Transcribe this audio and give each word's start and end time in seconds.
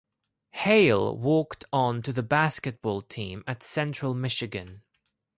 Hale 0.53 1.15
walked 1.15 1.63
on 1.71 2.01
to 2.01 2.11
the 2.11 2.23
basketball 2.23 3.03
team 3.03 3.43
at 3.45 3.61
Central 3.61 4.15
Michigan. 4.15 4.81